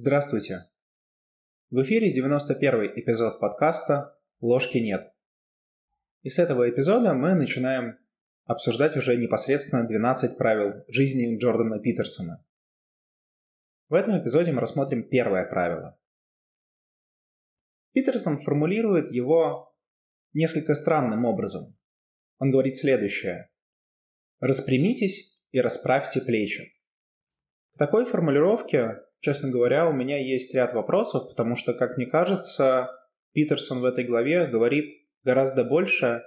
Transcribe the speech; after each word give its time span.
Здравствуйте! 0.00 0.70
В 1.70 1.82
эфире 1.82 2.12
91 2.12 2.92
эпизод 3.00 3.40
подкаста 3.40 4.16
«Ложки 4.40 4.78
нет». 4.78 5.12
И 6.22 6.30
с 6.30 6.38
этого 6.38 6.70
эпизода 6.70 7.14
мы 7.14 7.34
начинаем 7.34 7.98
обсуждать 8.44 8.96
уже 8.96 9.16
непосредственно 9.16 9.88
12 9.88 10.38
правил 10.38 10.84
жизни 10.86 11.36
Джордана 11.36 11.80
Питерсона. 11.80 12.46
В 13.88 13.94
этом 13.94 14.22
эпизоде 14.22 14.52
мы 14.52 14.60
рассмотрим 14.60 15.02
первое 15.02 15.44
правило. 15.50 15.98
Питерсон 17.92 18.38
формулирует 18.38 19.10
его 19.10 19.76
несколько 20.32 20.76
странным 20.76 21.24
образом. 21.24 21.76
Он 22.38 22.52
говорит 22.52 22.76
следующее. 22.76 23.50
«Распрямитесь 24.38 25.44
и 25.50 25.60
расправьте 25.60 26.20
плечи». 26.20 26.72
К 27.74 27.78
такой 27.78 28.04
формулировке, 28.04 29.02
честно 29.20 29.50
говоря, 29.50 29.88
у 29.88 29.92
меня 29.92 30.18
есть 30.18 30.54
ряд 30.54 30.74
вопросов, 30.74 31.28
потому 31.28 31.56
что, 31.56 31.74
как 31.74 31.96
мне 31.96 32.06
кажется, 32.06 32.90
Питерсон 33.32 33.80
в 33.80 33.84
этой 33.84 34.04
главе 34.04 34.46
говорит 34.46 34.90
гораздо 35.24 35.64
больше 35.64 36.22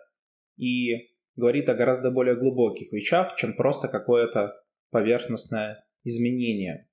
и 0.58 1.12
говорит 1.36 1.70
о 1.70 1.76
гораздо 1.76 2.12
более 2.12 2.36
глубоких 2.36 2.92
вещах, 2.92 3.36
чем 3.36 3.56
просто 3.56 3.88
какое-то 3.88 4.54
поверхностное 4.92 5.86
изменение. 6.04 6.88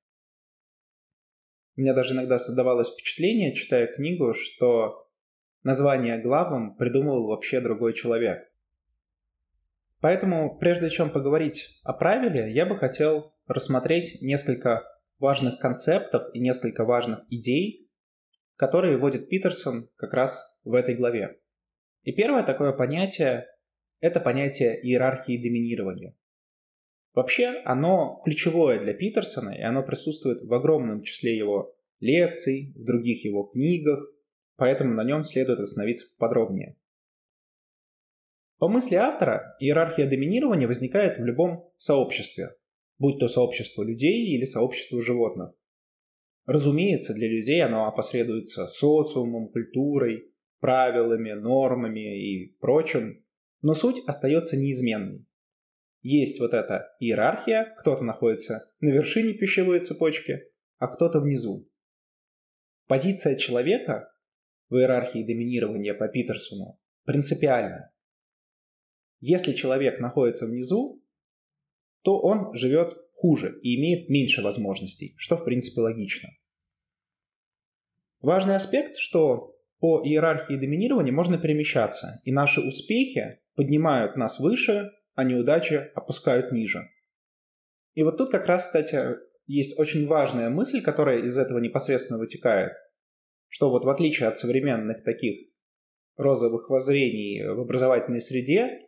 У 1.76 1.80
меня 1.80 1.94
даже 1.94 2.14
иногда 2.14 2.38
создавалось 2.38 2.90
впечатление, 2.90 3.54
читая 3.54 3.86
книгу, 3.86 4.34
что 4.34 5.08
название 5.62 6.18
главам 6.18 6.76
придумывал 6.76 7.28
вообще 7.28 7.60
другой 7.60 7.94
человек. 7.94 8.48
Поэтому, 10.00 10.58
прежде 10.58 10.90
чем 10.90 11.10
поговорить 11.10 11.80
о 11.83 11.92
правиле, 11.92 12.52
я 12.52 12.66
бы 12.66 12.77
хотел 12.77 13.34
рассмотреть 13.46 14.20
несколько 14.22 14.84
важных 15.19 15.58
концептов 15.58 16.24
и 16.34 16.41
несколько 16.41 16.84
важных 16.84 17.20
идей, 17.30 17.91
которые 18.56 18.97
вводит 18.97 19.28
Питерсон 19.28 19.91
как 19.97 20.12
раз 20.12 20.58
в 20.64 20.74
этой 20.74 20.94
главе. 20.94 21.41
И 22.02 22.12
первое 22.12 22.42
такое 22.42 22.72
понятие– 22.72 23.46
это 24.00 24.20
понятие 24.20 24.80
иерархии 24.80 25.42
доминирования. 25.42 26.16
Вообще, 27.14 27.62
оно 27.64 28.20
ключевое 28.24 28.78
для 28.78 28.94
Питерсона, 28.94 29.50
и 29.50 29.62
оно 29.62 29.83
присутствует 29.83 30.41
в 30.42 30.52
огромном 30.55 31.02
числе 31.02 31.36
его 31.36 31.74
лекций, 32.00 32.72
в 32.77 32.84
других 32.84 33.24
его 33.24 33.44
книгах, 33.44 34.05
поэтому 34.56 34.94
на 34.94 35.05
нем 35.05 35.24
следует 35.24 35.58
остановиться 35.61 36.06
подробнее. 36.19 36.77
По 38.58 38.69
мысли 38.69 38.96
автора, 38.96 39.55
иерархия 39.61 40.08
доминирования 40.08 40.66
возникает 40.66 41.19
в 41.19 41.24
любом 41.24 41.72
сообществе, 41.77 42.56
будь 42.98 43.18
то 43.18 43.28
сообщество 43.28 43.82
людей 43.82 44.34
или 44.34 44.44
сообщество 44.44 45.02
животных. 45.02 45.52
Разумеется, 46.46 47.14
для 47.14 47.28
людей 47.28 47.62
оно 47.62 47.86
опосредуется 47.86 48.68
социумом, 48.68 49.48
культурой, 49.48 50.32
правилами, 50.60 51.32
нормами 51.32 52.44
и 52.44 52.56
прочим, 52.58 53.24
но 53.62 53.74
суть 53.74 54.02
остается 54.06 54.56
неизменной. 54.56 55.27
Есть 56.00 56.40
вот 56.40 56.55
эта 56.55 56.88
иерархия, 57.00 57.74
кто-то 57.78 58.05
находится 58.05 58.72
на 58.80 58.90
вершине 58.90 59.34
пищевой 59.34 59.80
цепочки, 59.80 60.44
а 60.78 60.88
кто-то 60.88 61.20
внизу. 61.20 61.68
Позиция 62.86 63.36
человека 63.36 64.10
в 64.70 64.77
иерархии 64.77 65.24
доминирования 65.24 65.94
по 65.94 66.08
Питерсону 66.08 66.80
принципиальна. 67.05 67.92
Если 69.20 69.52
человек 69.52 69.98
находится 69.98 70.46
внизу, 70.46 71.02
то 72.02 72.20
он 72.20 72.54
живет 72.54 72.96
хуже 73.14 73.58
и 73.62 73.77
имеет 73.80 74.08
меньше 74.08 74.42
возможностей, 74.42 75.14
что 75.16 75.36
в 75.36 75.45
принципе 75.45 75.80
логично. 75.80 76.28
Важный 78.20 78.56
аспект, 78.56 78.96
что 78.96 79.56
по 79.80 80.02
иерархии 80.05 80.56
доминирования 80.56 81.12
можно 81.12 81.39
перемещаться, 81.39 82.20
и 82.24 82.33
наши 82.33 82.61
успехи 82.61 83.40
поднимают 83.55 84.17
нас 84.17 84.40
выше, 84.40 84.90
а 85.14 85.24
неудачи 85.24 85.90
опускают 85.95 86.52
ниже. 86.52 86.89
И 87.95 88.02
вот 88.02 88.18
тут 88.18 88.30
как 88.30 88.46
раз, 88.46 88.67
кстати, 88.67 89.17
есть 89.46 89.78
очень 89.78 90.06
важная 90.06 90.50
мысль, 90.50 90.83
которая 90.83 91.20
из 91.20 91.39
этого 91.39 91.58
непосредственно 91.58 92.18
вытекает, 92.18 92.73
что 93.48 93.70
вот 93.70 93.84
в 93.84 93.89
отличие 93.89 94.28
от 94.28 94.39
современных 94.39 95.02
таких 95.02 95.48
розовых 96.17 96.68
воззрений 96.70 97.44
в 97.46 97.61
образовательной 97.61 98.20
среде, 98.20 98.87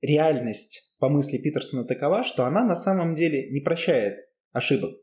реальность 0.00 0.96
по 0.98 1.08
мысли 1.08 1.38
Питерсона 1.38 1.84
такова, 1.84 2.24
что 2.24 2.44
она 2.44 2.64
на 2.64 2.76
самом 2.76 3.14
деле 3.14 3.50
не 3.50 3.60
прощает 3.60 4.18
ошибок. 4.52 4.94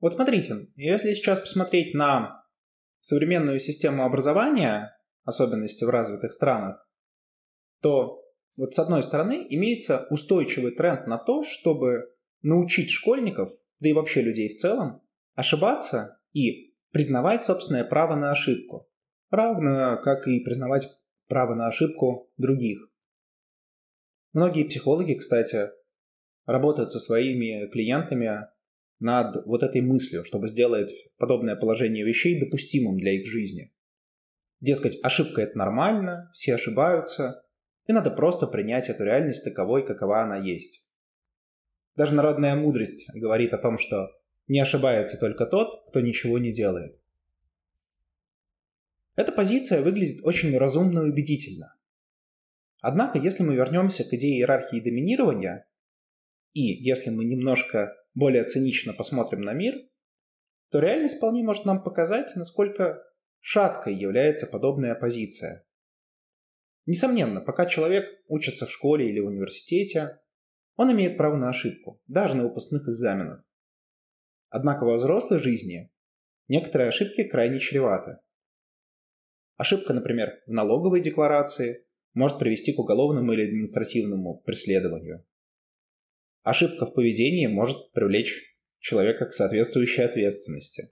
Вот 0.00 0.14
смотрите, 0.14 0.68
если 0.76 1.14
сейчас 1.14 1.40
посмотреть 1.40 1.94
на 1.94 2.44
современную 3.00 3.60
систему 3.60 4.04
образования, 4.04 4.96
особенности 5.24 5.84
в 5.84 5.90
развитых 5.90 6.32
странах, 6.32 6.88
то 7.80 8.24
вот 8.56 8.74
с 8.74 8.78
одной 8.78 9.02
стороны 9.02 9.46
имеется 9.50 10.06
устойчивый 10.10 10.72
тренд 10.72 11.06
на 11.06 11.18
то, 11.18 11.42
чтобы 11.42 12.12
научить 12.42 12.90
школьников, 12.90 13.50
да 13.80 13.88
и 13.88 13.92
вообще 13.92 14.22
людей 14.22 14.48
в 14.48 14.58
целом, 14.58 15.02
ошибаться 15.34 16.20
и 16.32 16.74
признавать 16.90 17.44
собственное 17.44 17.84
право 17.84 18.16
на 18.16 18.32
ошибку, 18.32 18.88
равно 19.30 20.00
как 20.02 20.26
и 20.26 20.40
признавать 20.40 20.88
право 21.28 21.54
на 21.54 21.68
ошибку 21.68 22.32
других. 22.36 22.88
Многие 24.32 24.64
психологи, 24.64 25.14
кстати, 25.14 25.70
работают 26.46 26.92
со 26.92 27.00
своими 27.00 27.68
клиентами 27.70 28.46
над 29.00 29.46
вот 29.46 29.62
этой 29.62 29.80
мыслью, 29.80 30.24
чтобы 30.24 30.48
сделать 30.48 30.92
подобное 31.18 31.56
положение 31.56 32.04
вещей 32.04 32.38
допустимым 32.38 32.96
для 32.96 33.12
их 33.12 33.26
жизни. 33.26 33.72
Дескать, 34.60 34.98
ошибка 35.02 35.42
это 35.42 35.56
нормально, 35.56 36.30
все 36.34 36.56
ошибаются, 36.56 37.44
и 37.86 37.92
надо 37.92 38.10
просто 38.10 38.46
принять 38.46 38.88
эту 38.88 39.04
реальность 39.04 39.44
таковой, 39.44 39.86
какова 39.86 40.22
она 40.22 40.36
есть. 40.36 40.86
Даже 41.96 42.14
народная 42.14 42.54
мудрость 42.54 43.08
говорит 43.14 43.52
о 43.52 43.58
том, 43.58 43.78
что 43.78 44.08
не 44.46 44.60
ошибается 44.60 45.18
только 45.18 45.46
тот, 45.46 45.88
кто 45.88 46.00
ничего 46.00 46.38
не 46.38 46.52
делает. 46.52 47.00
Эта 49.16 49.32
позиция 49.32 49.82
выглядит 49.82 50.20
очень 50.22 50.56
разумно 50.56 51.00
и 51.00 51.10
убедительно. 51.10 51.74
Однако, 52.80 53.18
если 53.18 53.42
мы 53.42 53.54
вернемся 53.54 54.04
к 54.04 54.12
идее 54.12 54.38
иерархии 54.38 54.80
доминирования, 54.80 55.68
и 56.52 56.62
если 56.62 57.10
мы 57.10 57.24
немножко 57.24 57.94
более 58.14 58.44
цинично 58.44 58.92
посмотрим 58.92 59.40
на 59.40 59.52
мир, 59.52 59.74
то 60.70 60.80
реальность 60.80 61.16
вполне 61.16 61.42
может 61.42 61.64
нам 61.64 61.82
показать, 61.82 62.34
насколько 62.36 63.02
шаткой 63.40 63.94
является 63.94 64.46
подобная 64.46 64.94
позиция. 64.94 65.64
Несомненно, 66.86 67.40
пока 67.40 67.66
человек 67.66 68.06
учится 68.28 68.66
в 68.66 68.70
школе 68.70 69.08
или 69.08 69.20
в 69.20 69.26
университете, 69.26 70.20
он 70.76 70.92
имеет 70.92 71.16
право 71.16 71.36
на 71.36 71.50
ошибку, 71.50 72.00
даже 72.06 72.36
на 72.36 72.44
выпускных 72.44 72.88
экзаменах. 72.88 73.44
Однако 74.48 74.84
во 74.84 74.96
взрослой 74.96 75.40
жизни 75.40 75.92
некоторые 76.46 76.88
ошибки 76.88 77.24
крайне 77.24 77.58
чреваты. 77.58 78.18
Ошибка, 79.56 79.92
например, 79.92 80.40
в 80.46 80.52
налоговой 80.52 81.00
декларации 81.00 81.87
может 82.14 82.38
привести 82.38 82.72
к 82.72 82.78
уголовному 82.78 83.32
или 83.32 83.46
административному 83.46 84.40
преследованию. 84.40 85.24
Ошибка 86.42 86.86
в 86.86 86.94
поведении 86.94 87.46
может 87.46 87.92
привлечь 87.92 88.56
человека 88.78 89.26
к 89.26 89.32
соответствующей 89.32 90.02
ответственности. 90.02 90.90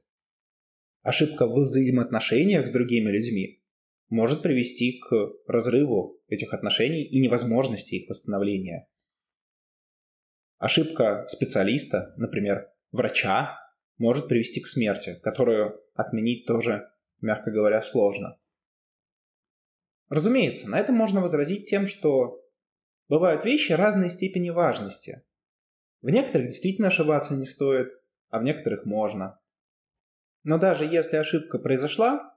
Ошибка 1.03 1.47
в 1.47 1.55
взаимоотношениях 1.55 2.67
с 2.67 2.71
другими 2.71 3.11
людьми 3.11 3.63
может 4.09 4.43
привести 4.43 4.99
к 4.99 5.33
разрыву 5.47 6.21
этих 6.29 6.53
отношений 6.53 7.05
и 7.05 7.21
невозможности 7.21 7.95
их 7.95 8.09
восстановления. 8.09 8.89
Ошибка 10.59 11.27
специалиста, 11.29 12.15
например, 12.17 12.69
врача, 12.93 13.59
может 13.99 14.29
привести 14.29 14.61
к 14.61 14.67
смерти, 14.67 15.19
которую 15.23 15.81
отменить 15.95 16.47
тоже, 16.47 16.89
мягко 17.21 17.51
говоря, 17.51 17.83
сложно. 17.83 18.39
Разумеется, 20.09 20.69
на 20.69 20.79
это 20.79 20.93
можно 20.93 21.21
возразить 21.21 21.69
тем, 21.69 21.87
что 21.87 22.43
бывают 23.09 23.45
вещи 23.45 23.73
разной 23.73 24.11
степени 24.11 24.51
важности. 24.51 25.25
В 26.01 26.11
некоторых 26.11 26.49
действительно 26.49 26.89
ошибаться 26.89 27.35
не 27.35 27.45
стоит, 27.45 27.89
а 28.29 28.39
в 28.39 28.45
некоторых 28.45 28.85
можно. 28.85 29.41
Но 30.45 30.59
даже 30.59 30.85
если 30.85 31.17
ошибка 31.17 31.59
произошла, 31.59 32.33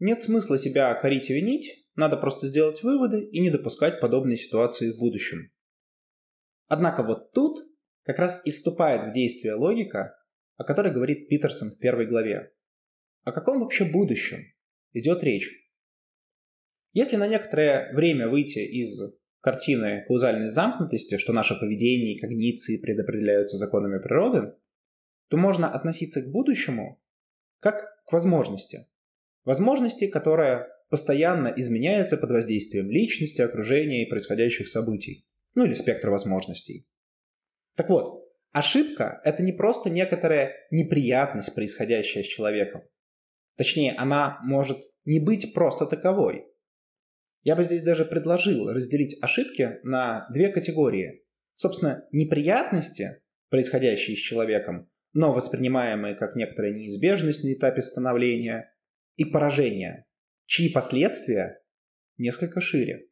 нет 0.00 0.22
смысла 0.22 0.58
себя 0.58 0.92
корить 0.94 1.30
и 1.30 1.34
винить, 1.34 1.88
надо 1.94 2.16
просто 2.16 2.48
сделать 2.48 2.82
выводы 2.82 3.24
и 3.24 3.40
не 3.40 3.50
допускать 3.50 4.00
подобной 4.00 4.36
ситуации 4.36 4.92
в 4.92 4.98
будущем. 4.98 5.52
Однако 6.66 7.04
вот 7.04 7.32
тут 7.32 7.60
как 8.02 8.18
раз 8.18 8.44
и 8.44 8.50
вступает 8.50 9.04
в 9.04 9.12
действие 9.12 9.54
логика, 9.54 10.16
о 10.56 10.64
которой 10.64 10.92
говорит 10.92 11.28
Питерсон 11.28 11.70
в 11.70 11.78
первой 11.78 12.06
главе. 12.06 12.52
О 13.22 13.30
каком 13.30 13.60
вообще 13.60 13.84
будущем 13.84 14.40
идет 14.92 15.22
речь? 15.22 15.61
Если 16.92 17.16
на 17.16 17.26
некоторое 17.26 17.92
время 17.94 18.28
выйти 18.28 18.58
из 18.58 19.00
картины 19.40 20.04
каузальной 20.06 20.50
замкнутости, 20.50 21.16
что 21.16 21.32
наше 21.32 21.54
поведение 21.58 22.14
и 22.14 22.20
когниции 22.20 22.80
предопределяются 22.80 23.56
законами 23.56 23.98
природы, 23.98 24.54
то 25.28 25.36
можно 25.36 25.70
относиться 25.70 26.22
к 26.22 26.30
будущему 26.30 27.02
как 27.60 28.04
к 28.06 28.12
возможности. 28.12 28.86
Возможности, 29.44 30.06
которая 30.06 30.68
постоянно 30.90 31.52
изменяется 31.56 32.18
под 32.18 32.30
воздействием 32.30 32.90
личности, 32.90 33.40
окружения 33.40 34.04
и 34.04 34.10
происходящих 34.10 34.68
событий. 34.68 35.26
Ну 35.54 35.64
или 35.64 35.72
спектра 35.72 36.10
возможностей. 36.10 36.86
Так 37.74 37.88
вот, 37.88 38.30
ошибка– 38.52 39.20
это 39.24 39.42
не 39.42 39.52
просто 39.52 39.88
некоторая 39.88 40.54
неприятность, 40.70 41.54
происходящая 41.54 42.24
с 42.24 42.26
человеком. 42.26 42.82
Точнее, 43.56 43.92
она 43.92 44.38
может 44.44 44.78
не 45.04 45.18
быть 45.18 45.54
просто 45.54 45.86
таковой. 45.86 46.51
Я 47.42 47.56
бы 47.56 47.64
здесь 47.64 47.82
даже 47.82 48.04
предложил 48.04 48.70
разделить 48.70 49.16
ошибки 49.22 49.80
на 49.82 50.26
две 50.32 50.48
категории. 50.48 51.24
Собственно, 51.56 52.06
неприятности, 52.12 53.22
происходящие 53.50 54.16
с 54.16 54.20
человеком, 54.20 54.90
но 55.12 55.32
воспринимаемые 55.32 56.14
как 56.14 56.36
некоторая 56.36 56.72
неизбежность 56.72 57.44
на 57.44 57.52
этапе 57.52 57.82
становления, 57.82 58.72
и 59.16 59.24
поражения, 59.24 60.06
чьи 60.46 60.70
последствия 60.70 61.60
несколько 62.16 62.60
шире. 62.60 63.08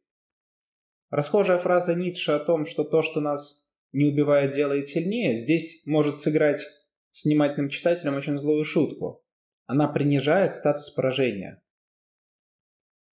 Расхожая 1.09 1.57
фраза 1.57 1.93
Ницше 1.93 2.31
о 2.31 2.39
том, 2.39 2.65
что 2.65 2.83
то, 2.83 3.01
что 3.01 3.19
нас 3.19 3.69
не 3.91 4.05
убивает, 4.05 4.53
делает 4.53 4.87
сильнее, 4.87 5.37
здесь 5.37 5.85
может 5.85 6.19
сыграть 6.19 6.65
с 7.11 7.25
внимательным 7.25 7.69
читателем 7.69 8.15
очень 8.15 8.37
злую 8.37 8.63
шутку. 8.63 9.23
Она 9.65 9.87
принижает 9.87 10.55
статус 10.55 10.89
поражения. 10.91 11.61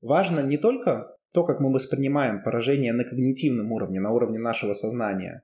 Важно 0.01 0.41
не 0.41 0.59
только 0.59 1.17
то, 1.33 1.45
как 1.45 1.61
мы 1.61 1.73
воспринимаем 1.73 2.43
поражение 2.43 2.93
на 2.93 3.05
когнитивном 3.05 3.73
уровне, 3.73 4.01
на 4.01 4.13
уровне 4.13 4.39
нашего 4.39 4.73
сознания, 4.73 5.43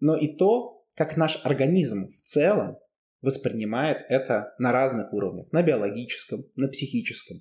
но 0.00 0.16
и 0.16 0.36
то, 0.36 0.84
как 0.94 1.16
наш 1.16 1.40
организм 1.44 2.08
в 2.08 2.22
целом 2.22 2.78
воспринимает 3.20 4.04
это 4.08 4.54
на 4.58 4.72
разных 4.72 5.12
уровнях, 5.12 5.50
на 5.52 5.62
биологическом, 5.62 6.44
на 6.56 6.68
психическом. 6.68 7.38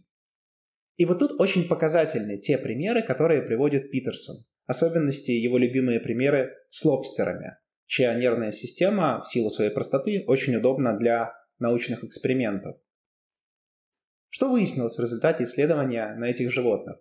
И 0.95 1.05
вот 1.05 1.19
тут 1.19 1.39
очень 1.39 1.67
показательны 1.67 2.37
те 2.37 2.57
примеры, 2.57 3.01
которые 3.01 3.41
приводит 3.41 3.89
Питерсон. 3.89 4.45
Особенности 4.67 5.31
его 5.31 5.57
любимые 5.57 5.99
примеры 5.99 6.51
с 6.69 6.85
лобстерами, 6.85 7.57
чья 7.87 8.13
нервная 8.13 8.51
система 8.51 9.21
в 9.21 9.27
силу 9.27 9.49
своей 9.49 9.71
простоты 9.71 10.23
очень 10.27 10.55
удобна 10.55 10.97
для 10.97 11.33
научных 11.57 12.03
экспериментов. 12.03 12.77
Что 14.31 14.49
выяснилось 14.49 14.95
в 14.95 15.01
результате 15.01 15.43
исследования 15.43 16.15
на 16.15 16.29
этих 16.29 16.51
животных? 16.51 16.95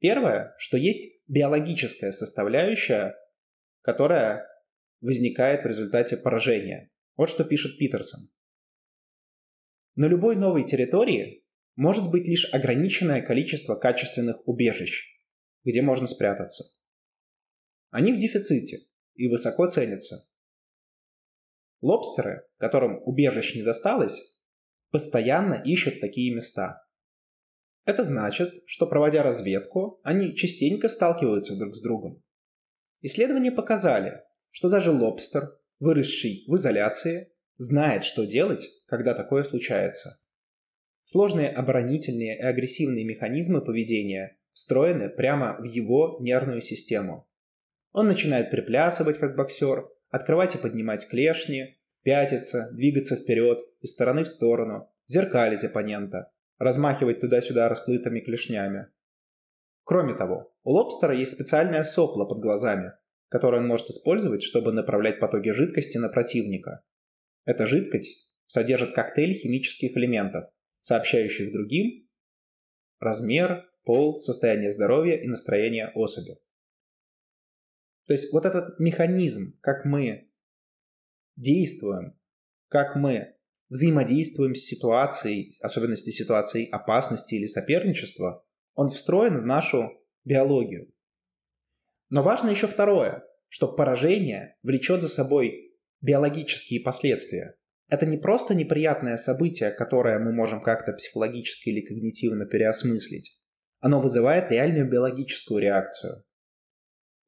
Первое, 0.00 0.52
что 0.58 0.76
есть 0.76 1.20
биологическая 1.28 2.10
составляющая, 2.10 3.14
которая 3.82 4.48
возникает 5.00 5.62
в 5.62 5.68
результате 5.68 6.16
поражения. 6.16 6.90
Вот 7.16 7.28
что 7.28 7.44
пишет 7.44 7.78
Питерсон. 7.78 8.30
На 9.94 10.06
любой 10.06 10.34
новой 10.34 10.64
территории 10.64 11.46
может 11.76 12.10
быть 12.10 12.26
лишь 12.26 12.52
ограниченное 12.52 13.22
количество 13.22 13.76
качественных 13.76 14.46
убежищ, 14.48 15.06
где 15.62 15.82
можно 15.82 16.08
спрятаться. 16.08 16.64
Они 17.90 18.12
в 18.12 18.18
дефиците 18.18 18.88
и 19.14 19.28
высоко 19.28 19.70
ценятся. 19.70 20.26
Лобстеры, 21.80 22.42
которым 22.56 23.00
убежищ 23.06 23.54
не 23.54 23.62
досталось, 23.62 24.39
постоянно 24.90 25.54
ищут 25.64 26.00
такие 26.00 26.34
места. 26.34 26.82
Это 27.84 28.04
значит, 28.04 28.62
что 28.66 28.86
проводя 28.86 29.22
разведку, 29.22 30.00
они 30.04 30.34
частенько 30.36 30.88
сталкиваются 30.88 31.56
друг 31.56 31.74
с 31.74 31.80
другом. 31.80 32.22
Исследования 33.00 33.52
показали, 33.52 34.20
что 34.50 34.68
даже 34.68 34.90
лобстер, 34.90 35.58
выросший 35.78 36.44
в 36.46 36.56
изоляции, 36.56 37.32
знает, 37.56 38.04
что 38.04 38.24
делать, 38.24 38.68
когда 38.86 39.14
такое 39.14 39.42
случается. 39.42 40.20
Сложные 41.04 41.48
оборонительные 41.48 42.38
и 42.38 42.42
агрессивные 42.42 43.04
механизмы 43.04 43.64
поведения 43.64 44.38
встроены 44.52 45.08
прямо 45.08 45.56
в 45.58 45.64
его 45.64 46.18
нервную 46.20 46.60
систему. 46.60 47.28
Он 47.92 48.06
начинает 48.06 48.50
приплясывать, 48.50 49.18
как 49.18 49.36
боксер, 49.36 49.88
открывать 50.10 50.54
и 50.54 50.58
поднимать 50.58 51.08
клешни, 51.08 51.79
пятиться, 52.02 52.70
двигаться 52.72 53.16
вперед, 53.16 53.60
из 53.80 53.92
стороны 53.92 54.24
в 54.24 54.28
сторону, 54.28 54.90
зеркалить 55.06 55.64
оппонента, 55.64 56.30
размахивать 56.58 57.20
туда-сюда 57.20 57.68
расплытыми 57.68 58.20
клешнями. 58.20 58.88
Кроме 59.84 60.14
того, 60.14 60.54
у 60.62 60.70
лобстера 60.70 61.14
есть 61.14 61.32
специальное 61.32 61.82
сопло 61.82 62.26
под 62.26 62.40
глазами, 62.40 62.92
которое 63.28 63.58
он 63.58 63.66
может 63.66 63.88
использовать, 63.88 64.42
чтобы 64.42 64.72
направлять 64.72 65.20
потоки 65.20 65.52
жидкости 65.52 65.98
на 65.98 66.08
противника. 66.08 66.82
Эта 67.44 67.66
жидкость 67.66 68.32
содержит 68.46 68.94
коктейль 68.94 69.34
химических 69.34 69.96
элементов, 69.96 70.44
сообщающих 70.80 71.52
другим 71.52 72.08
размер, 73.00 73.68
пол, 73.84 74.20
состояние 74.20 74.72
здоровья 74.72 75.16
и 75.16 75.26
настроение 75.26 75.88
особи. 75.94 76.38
То 78.06 78.12
есть 78.12 78.32
вот 78.32 78.44
этот 78.44 78.78
механизм, 78.78 79.58
как 79.60 79.84
мы 79.84 80.29
действуем, 81.40 82.18
как 82.68 82.96
мы 82.96 83.34
взаимодействуем 83.68 84.54
с 84.54 84.64
ситуацией, 84.64 85.52
особенности 85.62 86.10
ситуации 86.10 86.68
опасности 86.68 87.34
или 87.34 87.46
соперничества, 87.46 88.44
он 88.74 88.88
встроен 88.88 89.40
в 89.40 89.46
нашу 89.46 89.90
биологию. 90.24 90.92
Но 92.10 92.22
важно 92.22 92.50
еще 92.50 92.66
второе, 92.66 93.24
что 93.48 93.72
поражение 93.72 94.56
влечет 94.62 95.02
за 95.02 95.08
собой 95.08 95.76
биологические 96.00 96.80
последствия. 96.80 97.56
Это 97.88 98.06
не 98.06 98.18
просто 98.18 98.54
неприятное 98.54 99.16
событие, 99.16 99.70
которое 99.70 100.18
мы 100.18 100.32
можем 100.32 100.62
как-то 100.62 100.92
психологически 100.92 101.70
или 101.70 101.80
когнитивно 101.80 102.46
переосмыслить. 102.46 103.40
Оно 103.80 104.00
вызывает 104.00 104.50
реальную 104.50 104.88
биологическую 104.88 105.60
реакцию. 105.60 106.24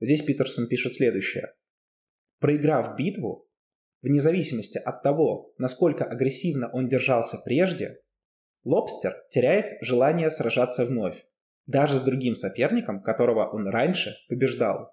Здесь 0.01 0.23
Питерсон 0.23 0.69
пишет 0.69 0.95
следующее. 0.95 1.55
Проиграв 2.39 2.97
битву, 2.97 3.49
вне 4.03 4.21
зависимости 4.21 4.79
от 4.79 5.03
того, 5.03 5.53
насколько 5.59 6.05
агрессивно 6.05 6.69
он 6.73 6.89
держался 6.89 7.39
прежде, 7.39 8.01
лобстер 8.65 9.17
теряет 9.31 9.79
желание 9.81 10.31
сражаться 10.31 10.85
вновь, 10.85 11.25
даже 11.67 11.97
с 11.97 12.03
другим 12.03 12.35
соперником, 12.35 13.03
которого 13.03 13.49
он 13.49 13.69
раньше 13.69 14.17
побеждал. 14.29 14.93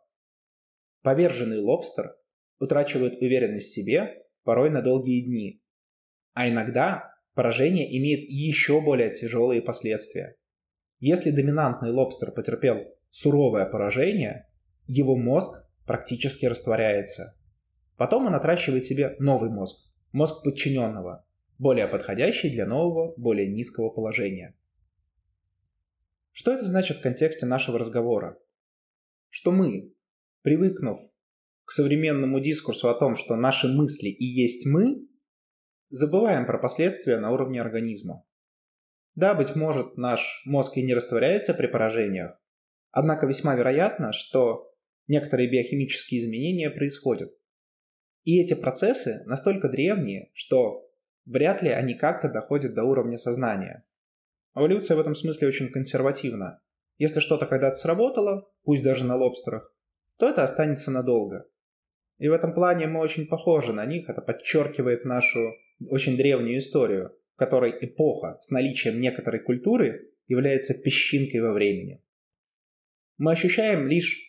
Поверженный 1.01 1.59
лобстер 1.59 2.15
утрачивает 2.59 3.21
уверенность 3.21 3.69
в 3.69 3.73
себе 3.73 4.23
порой 4.43 4.69
на 4.69 4.81
долгие 4.81 5.21
дни, 5.21 5.61
а 6.33 6.47
иногда 6.47 7.11
поражение 7.33 7.97
имеет 7.97 8.21
еще 8.29 8.81
более 8.81 9.13
тяжелые 9.13 9.61
последствия. 9.61 10.35
Если 10.99 11.31
доминантный 11.31 11.91
лобстер 11.91 12.31
потерпел 12.31 12.83
суровое 13.09 13.65
поражение, 13.65 14.47
его 14.85 15.15
мозг 15.15 15.65
практически 15.85 16.45
растворяется– 16.45 17.35
Потом 17.99 18.27
он 18.27 18.33
отращивает 18.33 18.85
себе 18.85 19.17
новый 19.19 19.49
мозг, 19.49 19.91
мозг 20.13 20.41
подчиненного, 20.45 21.27
более 21.57 21.85
подходящий 21.85 22.49
для 22.49 22.65
нового, 22.65 23.13
более 23.17 23.53
низкого 23.53 23.89
положения. 23.89 24.57
Что 26.31 26.53
это 26.53 26.63
значит 26.63 26.99
в 26.99 27.01
контексте 27.01 27.45
нашего 27.45 27.77
разговора? 27.77 28.39
Что 29.27 29.51
мы, 29.51 29.93
привыкнув 30.43 30.97
к 31.65 31.73
современному 31.73 32.39
дискурсу 32.39 32.87
о 32.87 32.93
том, 32.93 33.17
что 33.17 33.35
наши 33.35 33.67
мысли 33.67 34.07
и 34.07 34.23
есть 34.23 34.65
мы, 34.65 35.05
забываем 35.89 36.45
про 36.45 36.57
последствия 36.57 37.19
на 37.19 37.31
уровне 37.31 37.59
организма. 37.59 38.23
Да, 39.15 39.33
быть 39.33 39.57
может, 39.57 39.97
наш 39.97 40.41
мозг 40.45 40.77
и 40.77 40.83
не 40.83 40.93
растворяется 40.93 41.53
при 41.53 41.67
поражениях, 41.67 42.41
однако 42.91 43.27
весьма 43.27 43.55
вероятно, 43.55 44.13
что 44.13 44.73
некоторые 45.09 45.51
биохимические 45.51 46.21
изменения 46.21 46.69
происходят. 46.69 47.33
И 48.23 48.41
эти 48.41 48.53
процессы 48.53 49.23
настолько 49.25 49.69
древние, 49.69 50.29
что 50.33 50.89
вряд 51.25 51.61
ли 51.61 51.69
они 51.69 51.93
как-то 51.93 52.29
доходят 52.29 52.73
до 52.73 52.83
уровня 52.83 53.17
сознания. 53.17 53.85
Эволюция 54.55 54.97
в 54.97 54.99
этом 54.99 55.15
смысле 55.15 55.47
очень 55.47 55.71
консервативна. 55.71 56.61
Если 56.97 57.21
что-то 57.21 57.45
когда-то 57.45 57.75
сработало, 57.75 58.51
пусть 58.63 58.83
даже 58.83 59.05
на 59.05 59.15
лобстерах, 59.15 59.73
то 60.17 60.27
это 60.27 60.43
останется 60.43 60.91
надолго. 60.91 61.47
И 62.17 62.27
в 62.27 62.33
этом 62.33 62.53
плане 62.53 62.87
мы 62.87 62.99
очень 62.99 63.25
похожи 63.25 63.71
на 63.71 63.85
них, 63.85 64.09
это 64.09 64.21
подчеркивает 64.21 65.05
нашу 65.05 65.53
очень 65.87 66.17
древнюю 66.17 66.59
историю, 66.59 67.15
в 67.35 67.37
которой 67.37 67.73
эпоха 67.79 68.37
с 68.41 68.49
наличием 68.49 68.99
некоторой 68.99 69.39
культуры 69.39 70.11
является 70.27 70.73
песчинкой 70.73 71.39
во 71.39 71.53
времени. 71.53 72.03
Мы 73.17 73.31
ощущаем 73.31 73.87
лишь 73.87 74.21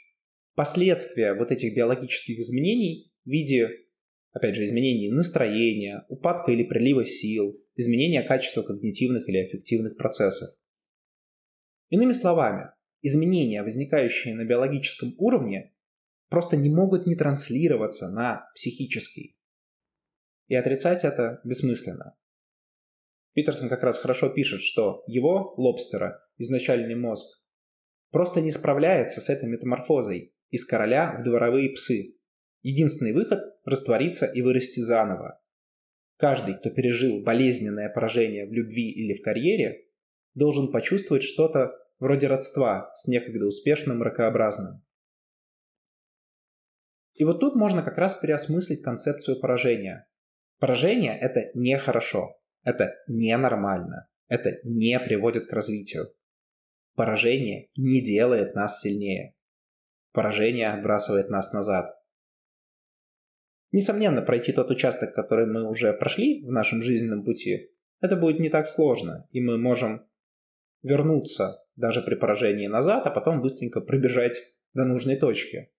последствия 0.54 1.34
вот 1.34 1.50
этих 1.50 1.74
биологических 1.74 2.38
изменений 2.38 3.09
в 3.30 3.32
виде 3.32 3.86
опять 4.32 4.54
же, 4.54 4.64
изменений 4.64 5.10
настроения, 5.10 6.04
упадка 6.08 6.52
или 6.52 6.64
прилива 6.64 7.04
сил, 7.04 7.60
изменения 7.74 8.22
качества 8.22 8.62
когнитивных 8.62 9.28
или 9.28 9.38
аффективных 9.38 9.96
процессов. 9.96 10.48
Иными 11.88 12.12
словами, 12.12 12.70
изменения, 13.02 13.62
возникающие 13.62 14.34
на 14.34 14.44
биологическом 14.44 15.14
уровне, 15.18 15.74
просто 16.28 16.56
не 16.56 16.70
могут 16.70 17.06
не 17.06 17.16
транслироваться 17.16 18.08
на 18.08 18.48
психический. 18.54 19.36
И 20.46 20.54
отрицать 20.54 21.04
это 21.04 21.40
бессмысленно. 21.44 22.16
Питерсон 23.34 23.68
как 23.68 23.82
раз 23.82 23.98
хорошо 23.98 24.28
пишет, 24.28 24.62
что 24.62 25.02
его, 25.06 25.54
лобстера, 25.56 26.20
изначальный 26.36 26.94
мозг, 26.94 27.26
просто 28.10 28.40
не 28.40 28.50
справляется 28.50 29.20
с 29.20 29.28
этой 29.28 29.48
метаморфозой 29.48 30.34
из 30.50 30.64
короля 30.64 31.16
в 31.16 31.22
дворовые 31.22 31.70
псы. 31.70 32.19
Единственный 32.62 33.12
выход– 33.12 33.40
раствориться 33.64 34.26
и 34.26 34.42
вырасти 34.42 34.80
заново. 34.80 35.40
Каждый, 36.16 36.54
кто 36.54 36.70
пережил 36.70 37.22
болезненное 37.22 37.88
поражение 37.88 38.46
в 38.46 38.52
любви 38.52 38.90
или 38.90 39.14
в 39.14 39.22
карьере, 39.22 39.86
должен 40.34 40.70
почувствовать 40.70 41.22
что-то 41.22 41.72
вроде 41.98 42.26
родства 42.26 42.92
с 42.94 43.06
некогда 43.06 43.46
успешным 43.46 44.02
ракообразным. 44.02 44.84
И 47.14 47.24
вот 47.24 47.40
тут 47.40 47.54
можно 47.54 47.82
как 47.82 47.98
раз 47.98 48.14
переосмыслить 48.14 48.82
концепцию 48.82 49.40
поражения. 49.40 50.06
Поражение– 50.58 51.18
это 51.20 51.50
нехорошо, 51.54 52.38
это 52.64 52.94
ненормально, 53.08 54.08
это 54.28 54.58
не 54.64 54.98
приводит 55.00 55.46
к 55.46 55.52
развитию. 55.52 56.12
Поражение 56.94 57.68
не 57.76 58.02
делает 58.02 58.54
нас 58.54 58.80
сильнее. 58.80 59.34
Поражение 60.12 60.68
отбрасывает 60.68 61.30
нас 61.30 61.52
назад. 61.52 61.99
Несомненно, 63.72 64.22
пройти 64.22 64.52
тот 64.52 64.70
участок, 64.70 65.14
который 65.14 65.46
мы 65.46 65.68
уже 65.68 65.92
прошли 65.92 66.44
в 66.44 66.50
нашем 66.50 66.82
жизненном 66.82 67.24
пути, 67.24 67.70
это 68.00 68.16
будет 68.16 68.40
не 68.40 68.48
так 68.48 68.68
сложно, 68.68 69.28
и 69.30 69.40
мы 69.40 69.58
можем 69.58 70.08
вернуться 70.82 71.64
даже 71.76 72.02
при 72.02 72.14
поражении 72.14 72.66
назад, 72.66 73.06
а 73.06 73.10
потом 73.10 73.40
быстренько 73.40 73.80
пробежать 73.80 74.40
до 74.74 74.84
нужной 74.84 75.16
точки. 75.16 75.72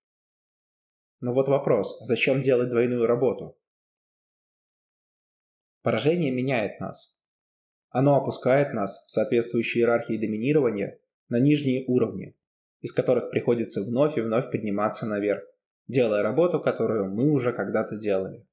Но 1.19 1.33
вот 1.33 1.49
вопрос, 1.49 1.99
зачем 2.01 2.41
делать 2.41 2.69
двойную 2.69 3.05
работу? 3.05 3.57
Поражение 5.81 6.31
меняет 6.31 6.79
нас. 6.79 7.25
Оно 7.89 8.15
опускает 8.15 8.73
нас 8.73 9.05
в 9.05 9.11
соответствующей 9.11 9.79
иерархии 9.79 10.17
доминирования 10.17 10.99
на 11.27 11.39
нижние 11.39 11.85
уровни, 11.87 12.37
из 12.79 12.93
которых 12.93 13.31
приходится 13.31 13.83
вновь 13.83 14.17
и 14.17 14.21
вновь 14.21 14.49
подниматься 14.49 15.05
наверх, 15.05 15.43
делая 15.87 16.23
работу, 16.23 16.59
которую 16.59 17.13
мы 17.13 17.31
уже 17.31 17.53
когда-то 17.53 17.97
делали. 17.97 18.47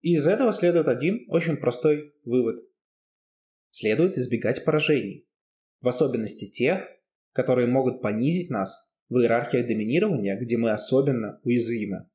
И 0.00 0.14
из 0.14 0.26
этого 0.26 0.52
следует 0.52 0.88
один 0.88 1.24
очень 1.28 1.56
простой 1.56 2.14
вывод. 2.24 2.56
Следует 3.70 4.16
избегать 4.16 4.64
поражений, 4.64 5.28
в 5.80 5.88
особенности 5.88 6.48
тех, 6.48 6.86
которые 7.32 7.66
могут 7.66 8.02
понизить 8.02 8.50
нас 8.50 8.92
в 9.08 9.18
иерархиях 9.18 9.66
доминирования, 9.66 10.38
где 10.38 10.56
мы 10.56 10.70
особенно 10.70 11.40
уязвимы. 11.42 12.08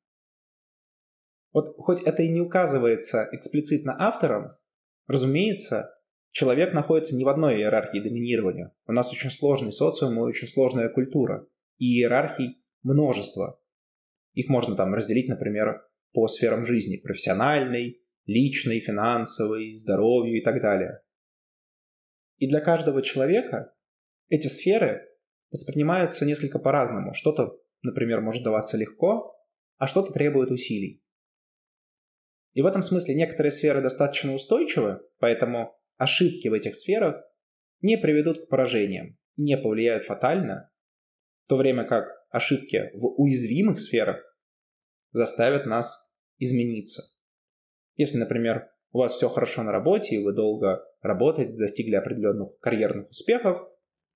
Вот 1.52 1.76
хоть 1.78 2.02
это 2.02 2.22
и 2.22 2.28
не 2.28 2.40
указывается 2.40 3.28
эксплицитно 3.32 3.94
автором, 3.98 4.56
разумеется, 5.06 5.94
человек 6.32 6.72
находится 6.74 7.14
не 7.14 7.24
в 7.24 7.28
одной 7.28 7.56
иерархии 7.56 8.00
доминирования. 8.00 8.74
У 8.86 8.92
нас 8.92 9.12
очень 9.12 9.30
сложный 9.30 9.72
социум 9.72 10.18
и 10.18 10.22
очень 10.22 10.48
сложная 10.48 10.88
культура. 10.88 11.46
И 11.78 12.00
иерархий 12.00 12.63
множество. 12.84 13.60
Их 14.34 14.48
можно 14.48 14.76
там 14.76 14.94
разделить, 14.94 15.28
например, 15.28 15.84
по 16.12 16.28
сферам 16.28 16.64
жизни. 16.64 16.96
Профессиональной, 16.96 18.00
личной, 18.26 18.78
финансовой, 18.78 19.76
здоровью 19.76 20.38
и 20.38 20.42
так 20.44 20.60
далее. 20.60 21.00
И 22.38 22.48
для 22.48 22.60
каждого 22.60 23.02
человека 23.02 23.74
эти 24.28 24.46
сферы 24.46 25.02
воспринимаются 25.50 26.24
несколько 26.24 26.60
по-разному. 26.60 27.12
Что-то, 27.14 27.60
например, 27.82 28.20
может 28.20 28.44
даваться 28.44 28.76
легко, 28.76 29.36
а 29.78 29.88
что-то 29.88 30.12
требует 30.12 30.52
усилий. 30.52 31.02
И 32.52 32.62
в 32.62 32.66
этом 32.66 32.84
смысле 32.84 33.16
некоторые 33.16 33.50
сферы 33.50 33.82
достаточно 33.82 34.32
устойчивы, 34.32 35.00
поэтому 35.18 35.76
ошибки 35.96 36.46
в 36.46 36.52
этих 36.52 36.76
сферах 36.76 37.16
не 37.80 37.98
приведут 37.98 38.46
к 38.46 38.48
поражениям 38.48 39.18
не 39.36 39.56
повлияют 39.56 40.04
фатально, 40.04 40.70
в 41.46 41.48
то 41.48 41.56
время 41.56 41.84
как 41.84 42.06
ошибки 42.34 42.90
в 42.94 43.06
уязвимых 43.16 43.78
сферах 43.78 44.20
заставят 45.12 45.66
нас 45.66 46.12
измениться. 46.38 47.04
Если, 47.94 48.18
например, 48.18 48.70
у 48.90 48.98
вас 48.98 49.12
все 49.12 49.28
хорошо 49.28 49.62
на 49.62 49.70
работе, 49.70 50.16
и 50.16 50.24
вы 50.24 50.32
долго 50.32 50.84
работаете, 51.00 51.52
достигли 51.52 51.94
определенных 51.94 52.58
карьерных 52.58 53.08
успехов, 53.10 53.68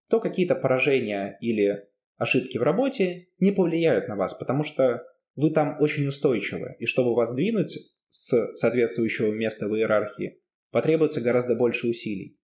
то 0.08 0.18
какие-то 0.18 0.56
поражения 0.56 1.38
или 1.40 1.88
ошибки 2.16 2.58
в 2.58 2.62
работе 2.62 3.28
не 3.38 3.52
повлияют 3.52 4.08
на 4.08 4.16
вас, 4.16 4.34
потому 4.34 4.64
что 4.64 5.06
вы 5.36 5.50
там 5.50 5.80
очень 5.80 6.08
устойчивы, 6.08 6.74
и 6.80 6.86
чтобы 6.86 7.14
вас 7.14 7.32
двинуть 7.36 7.78
с 8.08 8.56
соответствующего 8.56 9.32
места 9.32 9.68
в 9.68 9.76
иерархии, 9.76 10.40
потребуется 10.72 11.20
гораздо 11.20 11.54
больше 11.54 11.86
усилий. 11.86 12.36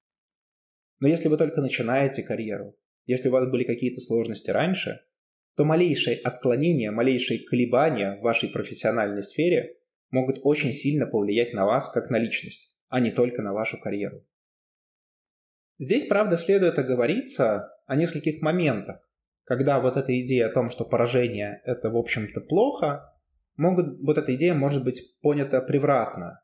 Но 1.00 1.08
если 1.08 1.26
вы 1.26 1.36
только 1.36 1.60
начинаете 1.60 2.22
карьеру, 2.22 2.76
если 3.06 3.28
у 3.28 3.32
вас 3.32 3.50
были 3.50 3.64
какие-то 3.64 4.00
сложности 4.00 4.50
раньше, 4.50 5.00
то 5.56 5.64
малейшие 5.64 6.16
отклонения, 6.16 6.90
малейшие 6.90 7.40
колебания 7.40 8.16
в 8.16 8.22
вашей 8.22 8.48
профессиональной 8.48 9.22
сфере 9.22 9.76
могут 10.10 10.38
очень 10.42 10.72
сильно 10.72 11.06
повлиять 11.06 11.52
на 11.52 11.64
вас 11.66 11.88
как 11.88 12.10
на 12.10 12.18
личность, 12.18 12.74
а 12.88 13.00
не 13.00 13.10
только 13.10 13.42
на 13.42 13.52
вашу 13.52 13.78
карьеру. 13.78 14.24
Здесь, 15.78 16.06
правда, 16.06 16.36
следует 16.36 16.78
оговориться 16.78 17.70
о 17.86 17.96
нескольких 17.96 18.40
моментах, 18.42 19.08
когда 19.44 19.80
вот 19.80 19.96
эта 19.96 20.18
идея 20.20 20.46
о 20.46 20.52
том, 20.52 20.70
что 20.70 20.84
поражение– 20.84 21.60
это, 21.64 21.90
в 21.90 21.96
общем-то, 21.96 22.40
плохо, 22.40 23.12
могут, 23.56 24.00
вот 24.00 24.18
эта 24.18 24.34
идея 24.34 24.54
может 24.54 24.84
быть 24.84 25.18
понята 25.20 25.60
превратно. 25.60 26.42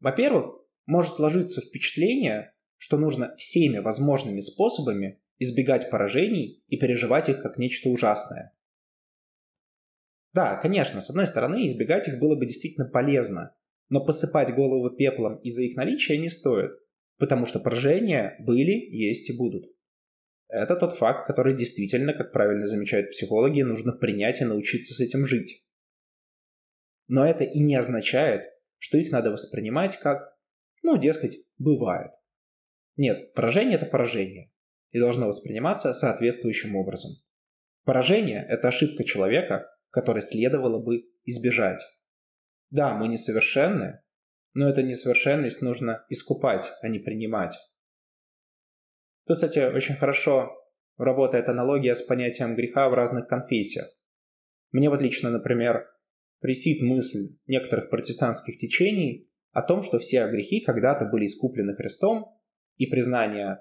Во-первых, 0.00 0.56
может 0.86 1.14
сложиться 1.14 1.60
впечатление, 1.60 2.54
что 2.76 2.98
нужно 2.98 3.34
всеми 3.36 3.78
возможными 3.78 4.40
способами 4.40 5.21
избегать 5.42 5.90
поражений 5.90 6.62
и 6.68 6.76
переживать 6.76 7.28
их 7.28 7.42
как 7.42 7.58
нечто 7.58 7.88
ужасное. 7.88 8.52
Да, 10.32 10.56
конечно, 10.56 11.00
с 11.00 11.10
одной 11.10 11.26
стороны, 11.26 11.66
избегать 11.66 12.08
их 12.08 12.18
было 12.18 12.36
бы 12.36 12.46
действительно 12.46 12.88
полезно, 12.88 13.54
но 13.88 14.04
посыпать 14.04 14.54
голову 14.54 14.90
пеплом 14.90 15.36
из-за 15.40 15.62
их 15.62 15.76
наличия 15.76 16.16
не 16.16 16.30
стоит. 16.30 16.72
Потому 17.18 17.46
что 17.46 17.60
поражения 17.60 18.36
были, 18.40 18.72
есть 18.72 19.28
и 19.28 19.36
будут. 19.36 19.66
Это 20.48 20.76
тот 20.76 20.96
факт, 20.96 21.26
который 21.26 21.56
действительно, 21.56 22.12
как 22.12 22.32
правильно 22.32 22.66
замечают 22.66 23.10
психологи, 23.10 23.62
нужно 23.62 23.92
принять 23.92 24.40
и 24.40 24.44
научиться 24.44 24.92
с 24.94 25.00
этим 25.00 25.26
жить. 25.26 25.64
Но 27.08 27.24
это 27.24 27.44
и 27.44 27.60
не 27.60 27.74
означает, 27.74 28.42
что 28.78 28.98
их 28.98 29.10
надо 29.10 29.30
воспринимать 29.30 29.98
как, 29.98 30.36
ну, 30.82 30.98
дескать, 30.98 31.38
бывает. 31.58 32.12
Нет, 32.96 33.32
поражение– 33.34 33.76
это 33.76 33.86
поражение, 33.86 34.51
и 34.92 35.00
должно 35.00 35.26
восприниматься 35.26 35.92
соответствующим 35.92 36.76
образом. 36.76 37.12
Поражение– 37.84 38.46
это 38.48 38.68
ошибка 38.68 39.04
человека, 39.04 39.68
которой 39.90 40.20
следовало 40.20 40.82
бы 40.82 41.02
избежать. 41.24 41.84
Да, 42.70 42.94
мы 42.94 43.08
несовершенны, 43.08 44.00
но 44.54 44.68
эту 44.68 44.82
несовершенность 44.82 45.62
нужно 45.62 46.04
искупать, 46.08 46.70
а 46.82 46.88
не 46.88 46.98
принимать. 46.98 47.58
Тут, 49.26 49.36
кстати, 49.36 49.58
очень 49.74 49.96
хорошо 49.96 50.52
работает 50.96 51.48
аналогия 51.48 51.94
с 51.94 52.02
понятием 52.02 52.54
греха 52.54 52.88
в 52.88 52.94
разных 52.94 53.26
конфессиях. 53.26 53.88
Мне 54.70 54.88
вот 54.88 55.02
лично, 55.02 55.30
например, 55.30 55.86
претит 56.40 56.82
мысль 56.82 57.36
некоторых 57.46 57.90
протестантских 57.90 58.58
течений 58.58 59.30
о 59.52 59.62
том, 59.62 59.82
что 59.82 59.98
все 59.98 60.26
грехи 60.28 60.60
когда-то 60.60 61.06
были 61.06 61.26
искуплены 61.26 61.74
Христом, 61.74 62.38
и 62.76 62.86
признание 62.86 63.58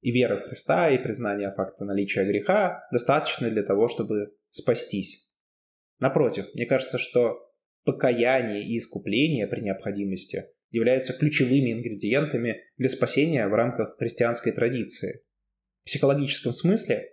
и 0.00 0.10
вера 0.10 0.36
в 0.36 0.42
Христа, 0.42 0.90
и 0.90 0.98
признание 0.98 1.52
факта 1.52 1.84
наличия 1.84 2.24
греха 2.24 2.86
достаточно 2.92 3.50
для 3.50 3.62
того, 3.62 3.88
чтобы 3.88 4.34
спастись. 4.50 5.30
Напротив, 5.98 6.46
мне 6.54 6.66
кажется, 6.66 6.98
что 6.98 7.38
покаяние 7.84 8.64
и 8.64 8.78
искупление 8.78 9.46
при 9.46 9.60
необходимости 9.60 10.46
являются 10.70 11.12
ключевыми 11.12 11.72
ингредиентами 11.72 12.62
для 12.76 12.88
спасения 12.88 13.46
в 13.48 13.54
рамках 13.54 13.96
христианской 13.98 14.52
традиции. 14.52 15.22
В 15.82 15.86
психологическом 15.86 16.52
смысле 16.52 17.10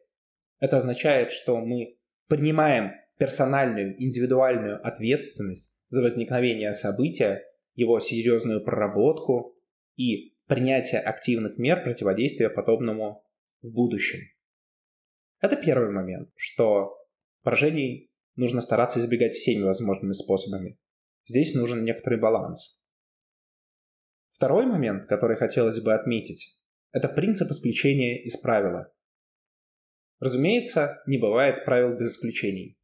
это 0.60 0.78
означает, 0.78 1.32
что 1.32 1.58
мы 1.58 1.98
принимаем 2.28 2.92
персональную, 3.18 4.02
индивидуальную 4.02 4.86
ответственность 4.86 5.82
за 5.88 6.02
возникновение 6.02 6.74
события, 6.74 7.44
его 7.74 8.00
серьезную 8.00 8.64
проработку 8.64 9.58
и 9.96 10.37
принятие 10.48 11.02
активных 11.02 11.58
мер 11.58 11.84
противодействия 11.84 12.50
подобному 12.50 13.24
в 13.62 13.70
будущем. 13.70 14.20
Это 15.40 15.56
первый 15.56 15.92
момент, 15.92 16.30
что 16.36 16.98
поражений 17.44 18.12
нужно 18.36 18.62
стараться 18.62 19.00
избегать 19.00 19.34
всеми 19.34 19.64
возможными 19.64 20.14
способами. 20.14 20.80
Здесь 21.26 21.54
нужен 21.54 21.84
некоторый 21.84 22.20
баланс. 22.20 22.84
Второй 24.32 24.66
момент, 24.66 25.06
который 25.06 25.36
хотелось 25.36 25.82
бы 25.82 25.94
отметить, 25.94 26.60
это 26.92 27.10
принцип 27.10 27.52
исключения 27.52 28.24
из 28.24 28.38
правила. 28.38 28.94
Разумеется, 30.20 31.02
не 31.06 31.18
бывает 31.18 31.66
правил 31.66 31.98
без 31.98 32.14
исключений. 32.14 32.80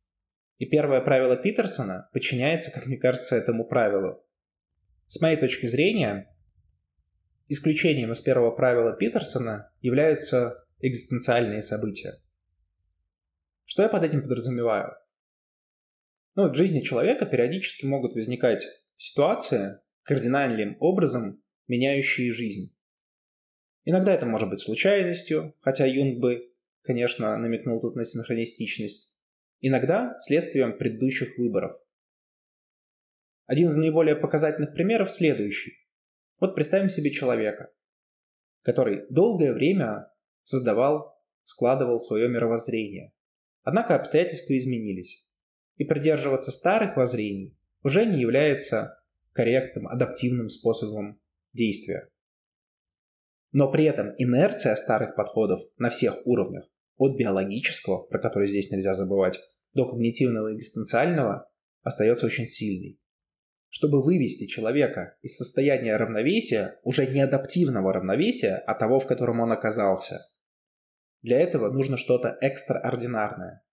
И 0.58 0.66
первое 0.66 1.02
правило 1.02 1.36
Питерсона 1.36 2.10
подчиняется, 2.14 2.72
как 2.72 2.86
мне 2.86 2.98
кажется, 2.98 3.36
этому 3.36 3.66
правилу. 3.66 4.24
С 5.08 5.20
моей 5.20 5.38
точки 5.38 5.66
зрения, 5.66 6.33
исключением 7.48 8.12
из 8.12 8.22
первого 8.22 8.52
правила 8.52 8.96
Питерсона 8.96 9.72
являются 9.82 10.66
экзистенциальные 10.80 11.62
события. 11.62 12.22
Что 13.66 13.84
я 13.84 13.90
под 13.90 14.04
этим 14.04 14.22
подразумеваю? 14.22 14.94
Ну, 16.36 16.50
в 16.50 16.56
жизни 16.56 16.82
человека 16.82 17.26
периодически 17.26 17.86
могут 17.86 18.14
возникать 18.16 18.66
ситуации, 18.98 19.80
кардинальным 20.04 20.78
образом 20.80 21.44
меняющие 21.68 22.32
жизнь. 22.32 22.76
Иногда 23.86 24.14
это 24.14 24.26
может 24.26 24.50
быть 24.50 24.60
случайностью, 24.60 25.56
хотя 25.62 25.86
Юнг 25.86 26.20
бы, 26.20 26.54
конечно, 26.82 27.38
намекнул 27.38 27.80
тут 27.82 27.96
на 27.96 28.04
синхронистичность. 28.04 29.18
Иногда 29.60 30.18
следствием 30.20 30.78
предыдущих 30.78 31.38
выборов. 31.38 31.78
Один 33.46 33.70
из 33.70 33.76
наиболее 33.76 34.16
показательных 34.16 34.74
примеров 34.74 35.12
следующий. 35.12 35.83
Вот 36.40 36.56
представим 36.56 36.90
себе 36.90 37.12
человека, 37.12 37.72
который 38.64 39.06
долгое 39.10 39.54
время 39.54 40.12
создавал, 40.44 41.22
складывал 41.44 42.00
свое 42.00 42.28
мировоззрение. 42.28 43.14
Однако 43.64 43.96
обстоятельства 43.96 44.58
изменились, 44.58 45.28
и 45.78 45.86
придерживаться 45.86 46.52
старых 46.52 46.98
воззрений 46.98 47.58
уже 47.84 48.06
не 48.06 48.20
является 48.20 49.02
корректным, 49.32 49.88
адаптивным 49.88 50.50
способом 50.50 51.22
действия. 51.54 52.10
Но 53.52 53.72
при 53.72 53.86
этом 53.86 54.14
инерция 54.18 54.76
старых 54.76 55.16
подходов 55.16 55.62
на 55.78 55.90
всех 55.90 56.26
уровнях, 56.26 56.66
от 56.98 57.18
биологического, 57.18 58.04
про 58.04 58.20
который 58.20 58.48
здесь 58.48 58.72
нельзя 58.72 58.96
забывать, 58.96 59.40
до 59.74 59.88
когнитивного 59.88 60.50
и 60.50 60.56
экзистенциального, 60.56 61.50
остается 61.82 62.26
очень 62.26 62.48
сильной. 62.48 63.00
Чтобы 63.76 64.04
вывести 64.04 64.46
человека 64.46 65.18
из 65.24 65.36
состояния 65.36 65.98
равновесия, 65.98 66.80
уже 66.84 67.08
не 67.08 67.22
адаптивного 67.22 67.92
равновесия, 67.92 68.58
а 68.68 68.76
того, 68.76 69.00
в 69.00 69.08
котором 69.08 69.40
он 69.40 69.52
оказался, 69.52 70.28
для 71.24 71.40
этого 71.40 71.72
нужно 71.72 71.98
что-то 71.98 72.38
экстраординарное. 72.40 73.66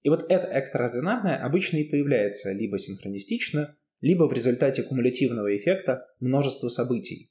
И 0.00 0.08
вот 0.08 0.24
это 0.32 0.46
экстраординарное 0.46 1.36
обычно 1.36 1.76
и 1.76 1.84
появляется 1.84 2.52
либо 2.52 2.78
синхронистично, 2.78 3.76
либо 4.00 4.24
в 4.24 4.32
результате 4.32 4.82
кумулятивного 4.82 5.54
эффекта 5.54 6.06
множества 6.18 6.70
событий. 6.70 7.30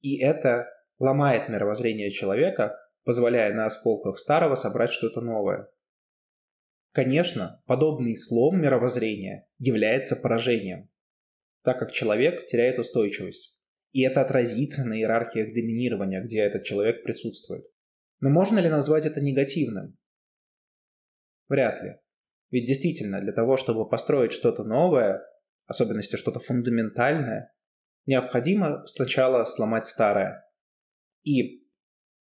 И 0.00 0.20
это 0.20 0.68
ломает 1.00 1.48
мировоззрение 1.48 2.12
человека, 2.12 2.78
позволяя 3.02 3.52
на 3.52 3.66
осколках 3.66 4.16
старого 4.16 4.54
собрать 4.54 4.92
что-то 4.92 5.22
новое. 5.22 5.68
Конечно, 6.92 7.62
подобный 7.66 8.16
слом 8.16 8.60
мировоззрения 8.60 9.48
является 9.58 10.14
поражением, 10.14 10.90
так 11.62 11.78
как 11.78 11.92
человек 11.92 12.46
теряет 12.46 12.78
устойчивость. 12.78 13.58
И 13.92 14.02
это 14.02 14.20
отразится 14.20 14.84
на 14.84 14.98
иерархиях 14.98 15.54
доминирования, 15.54 16.22
где 16.22 16.40
этот 16.40 16.64
человек 16.64 17.02
присутствует. 17.02 17.64
Но 18.20 18.30
можно 18.30 18.58
ли 18.58 18.68
назвать 18.68 19.06
это 19.06 19.20
негативным? 19.20 19.96
Вряд 21.48 21.82
ли. 21.82 21.96
Ведь 22.50 22.66
действительно, 22.66 23.20
для 23.20 23.32
того, 23.32 23.56
чтобы 23.56 23.88
построить 23.88 24.32
что-то 24.32 24.62
новое, 24.62 25.22
особенности 25.66 26.16
что-то 26.16 26.40
фундаментальное, 26.40 27.54
необходимо 28.04 28.86
сначала 28.86 29.44
сломать 29.46 29.86
старое. 29.86 30.44
И 31.24 31.66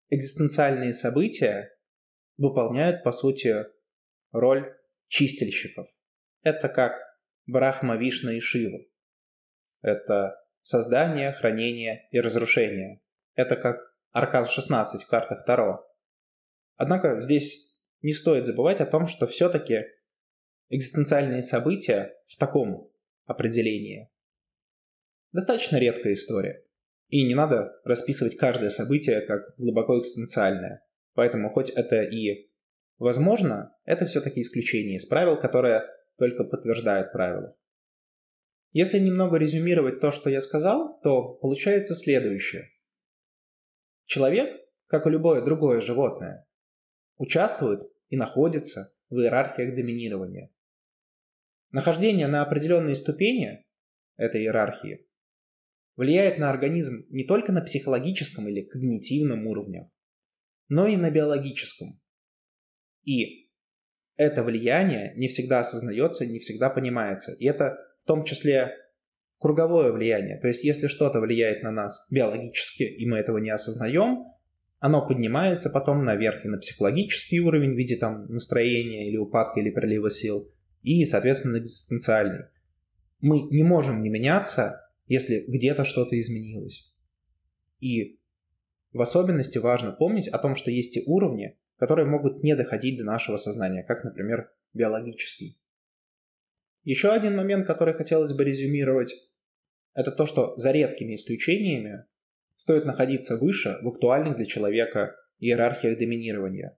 экзистенциальные 0.10 0.94
события 0.94 1.72
выполняют, 2.38 3.04
по 3.04 3.12
сути, 3.12 3.66
роль 4.32 4.76
чистильщиков. 5.08 5.88
Это 6.44 6.70
как 6.70 6.94
Брахма, 7.46 7.98
Вишна 7.98 8.34
и 8.34 8.40
Шива. 8.40 8.80
Это 9.82 10.36
создание, 10.62 11.32
хранение 11.32 12.08
и 12.12 12.20
разрушение. 12.20 13.02
Это 13.36 13.56
как 13.56 13.78
Аркан 14.12 14.46
16 14.46 15.04
в 15.04 15.08
картах 15.08 15.46
Таро. 15.46 15.86
Однако 16.76 17.22
здесь 17.22 17.78
не 18.02 18.14
стоит 18.14 18.46
забывать 18.46 18.82
о 18.82 18.86
том, 18.86 19.08
что 19.08 19.28
все-таки 19.28 19.86
экзистенциальные 20.70 21.44
события 21.44 22.16
в 22.28 22.38
таком 22.38 22.92
определение. 23.26 24.10
Достаточно 25.32 25.78
редкая 25.78 26.14
история. 26.14 26.64
И 27.08 27.26
не 27.26 27.36
надо 27.36 27.72
расписывать 27.84 28.38
каждое 28.38 28.70
событие 28.70 29.22
как 29.22 29.56
глубоко 29.58 30.00
экзистенциальное. 30.00 30.86
Поэтому 31.14 31.50
хоть 31.50 31.70
это 31.72 32.04
и 32.04 32.49
возможно, 33.00 33.76
это 33.86 34.06
все-таки 34.06 34.42
исключение 34.42 34.98
из 34.98 35.06
правил, 35.06 35.40
которое 35.40 35.86
только 36.18 36.44
подтверждает 36.44 37.12
правила. 37.12 37.56
Если 38.72 39.00
немного 39.00 39.38
резюмировать 39.38 40.00
то, 40.00 40.12
что 40.12 40.30
я 40.30 40.42
сказал, 40.42 41.00
то 41.02 41.34
получается 41.36 41.96
следующее. 41.96 42.70
Человек, 44.06 44.50
как 44.86 45.08
и 45.08 45.10
любое 45.10 45.42
другое 45.42 45.82
животное, 45.82 46.48
участвует 47.18 47.82
и 48.10 48.18
находится 48.18 48.94
в 49.10 49.16
иерархиях 49.16 49.76
доминирования. 49.76 50.52
Нахождение 51.72 52.28
на 52.28 52.42
определенной 52.44 52.96
ступени 52.96 53.66
этой 54.18 54.42
иерархии 54.42 55.08
влияет 55.96 56.38
на 56.38 56.50
организм 56.50 57.06
не 57.10 57.26
только 57.26 57.52
на 57.52 57.62
психологическом 57.62 58.48
или 58.48 58.62
когнитивном 58.62 59.46
уровнях, 59.48 59.88
но 60.68 60.88
и 60.88 60.96
на 60.96 61.12
биологическом. 61.12 62.00
И 63.10 63.50
это 64.18 64.44
влияние 64.44 65.14
не 65.16 65.28
всегда 65.28 65.60
осознается, 65.60 66.26
не 66.26 66.40
всегда 66.40 66.70
понимается. 66.70 67.34
И 67.34 67.46
это 67.46 67.78
в 68.04 68.06
том 68.06 68.24
числе 68.24 68.76
круговое 69.40 69.92
влияние. 69.92 70.38
То 70.40 70.48
есть 70.48 70.64
если 70.64 70.88
что-то 70.88 71.22
влияет 71.22 71.64
на 71.64 71.72
нас 71.72 72.06
биологически, 72.12 72.84
и 72.84 73.06
мы 73.08 73.18
этого 73.18 73.38
не 73.38 73.50
осознаем, 73.50 74.26
оно 74.80 75.06
поднимается 75.08 75.70
потом 75.70 76.04
наверх 76.04 76.46
и 76.46 76.50
на 76.50 76.58
психологический 76.58 77.40
уровень 77.40 77.74
в 77.74 77.78
виде 77.78 77.96
там 77.96 78.26
настроения 78.28 79.08
или 79.08 79.18
упадка 79.18 79.60
или 79.60 79.72
прилива 79.72 80.10
сил– 80.10 80.52
и, 80.82 81.06
соответственно, 81.06 81.58
экзистенциальный. 81.58 82.46
Мы 83.20 83.42
не 83.52 83.64
можем 83.64 84.02
не 84.02 84.10
меняться, 84.10 84.90
если 85.08 85.44
где-то 85.48 85.84
что-то 85.84 86.20
изменилось. 86.20 86.94
И 87.80 88.20
в 88.92 89.02
особенности 89.02 89.58
важно 89.58 89.92
помнить 89.92 90.28
о 90.28 90.38
том, 90.38 90.56
что 90.56 90.72
есть 90.72 90.98
и 90.98 91.04
уровни, 91.06 91.58
которые 91.80 92.06
могут 92.06 92.44
не 92.44 92.56
доходить 92.56 92.98
до 92.98 93.06
нашего 93.06 93.38
сознания, 93.38 93.84
как, 93.84 94.04
например, 94.04 94.52
биологический. 94.74 95.58
Еще 96.84 97.10
один 97.10 97.36
момент, 97.36 97.66
который 97.66 97.94
хотелось 97.94 98.34
бы 98.34 98.44
резюмировать, 98.44 99.14
это 99.94 100.12
то, 100.12 100.26
что 100.26 100.56
за 100.58 100.72
редкими 100.72 101.16
исключениями 101.16 102.06
стоит 102.56 102.86
находиться 102.86 103.38
выше 103.38 103.78
в 103.82 103.88
актуальных 103.88 104.36
для 104.36 104.46
человека 104.46 105.16
иерархиях 105.40 105.98
доминирования. 105.98 106.78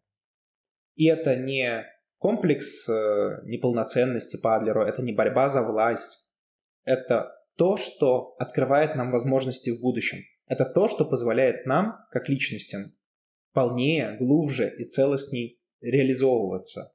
И 0.95 1.07
это 1.07 1.35
не 1.35 1.85
комплекс 2.19 2.87
э, 2.87 3.41
неполноценности 3.45 4.37
по 4.37 4.55
Адлеру, 4.55 4.83
это 4.83 5.01
не 5.01 5.13
борьба 5.13 5.49
за 5.49 5.63
власть, 5.63 6.29
это 6.83 7.31
то, 7.57 7.77
что 7.77 8.35
открывает 8.37 8.95
нам 8.95 9.11
возможности 9.11 9.71
в 9.71 9.81
будущем. 9.81 10.19
Это 10.47 10.65
то, 10.65 10.87
что 10.87 11.05
позволяет 11.05 11.65
нам, 11.65 11.97
как 12.11 12.29
личностям, 12.29 12.93
полнее, 13.53 14.17
глубже 14.17 14.73
и 14.77 14.85
целостней 14.85 15.59
реализовываться. 15.81 16.93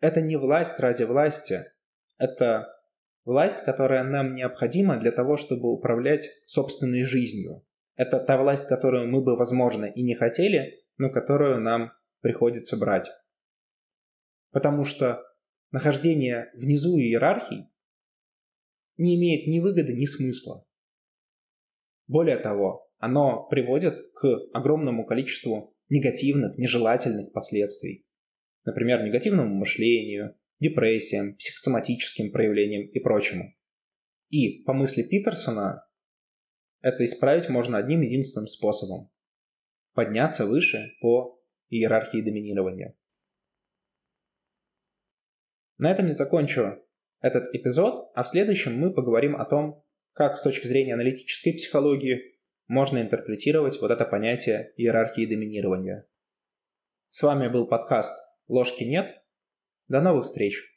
Это 0.00 0.20
не 0.20 0.36
власть 0.36 0.78
ради 0.80 1.04
власти, 1.04 1.64
это 2.18 2.68
власть, 3.24 3.64
которая 3.64 4.04
нам 4.04 4.34
необходима 4.34 4.98
для 4.98 5.12
того, 5.12 5.36
чтобы 5.36 5.72
управлять 5.72 6.28
собственной 6.46 7.04
жизнью. 7.04 7.64
Это 7.96 8.20
та 8.20 8.40
власть, 8.40 8.68
которую 8.68 9.08
мы 9.08 9.22
бы, 9.22 9.36
возможно, 9.36 9.86
и 9.86 10.02
не 10.02 10.14
хотели, 10.14 10.84
но 10.98 11.10
которую 11.10 11.60
нам 11.60 11.92
приходится 12.20 12.76
брать. 12.76 13.10
Потому 14.50 14.84
что 14.84 15.22
нахождение 15.70 16.50
внизу 16.54 16.98
иерархии 16.98 17.70
не 18.96 19.16
имеет 19.16 19.46
ни 19.46 19.60
выгоды, 19.60 19.94
ни 19.94 20.06
смысла. 20.06 20.64
Более 22.06 22.36
того, 22.36 22.85
оно 22.98 23.46
приводит 23.48 24.12
к 24.14 24.26
огромному 24.52 25.06
количеству 25.06 25.76
негативных, 25.88 26.56
нежелательных 26.58 27.32
последствий. 27.32 28.06
Например, 28.64 29.02
негативному 29.02 29.54
мышлению, 29.54 30.36
депрессиям, 30.58 31.36
психосоматическим 31.36 32.32
проявлениям 32.32 32.88
и 32.88 32.98
прочему. 32.98 33.54
И, 34.28 34.62
по 34.64 34.72
мысли 34.72 35.02
Питерсона, 35.02 35.86
это 36.80 37.04
исправить 37.04 37.48
можно 37.48 37.78
одним 37.78 38.00
единственным 38.00 38.48
способом– 38.48 39.10
подняться 39.94 40.46
выше 40.46 40.92
по 41.00 41.40
иерархии 41.68 42.22
доминирования. 42.22 42.96
На 45.78 45.90
этом 45.90 46.08
я 46.08 46.14
закончу 46.14 46.82
этот 47.20 47.54
эпизод, 47.54 48.10
а 48.14 48.22
в 48.22 48.28
следующем 48.28 48.78
мы 48.78 48.92
поговорим 48.92 49.36
о 49.36 49.44
том, 49.44 49.84
как 50.12 50.38
с 50.38 50.42
точки 50.42 50.66
зрения 50.66 50.94
аналитической 50.94 51.52
психологии 51.52 52.35
можно 52.68 53.00
интерпретировать 53.00 53.80
вот 53.80 53.90
это 53.90 54.04
понятие 54.04 54.72
иерархии 54.76 55.26
доминирования. 55.26 56.06
С 57.10 57.22
вами 57.22 57.48
был 57.48 57.66
подкаст 57.66 58.12
«Ложки 58.48 58.84
нет». 58.84 59.22
До 59.88 60.00
новых 60.00 60.24
встреч! 60.24 60.75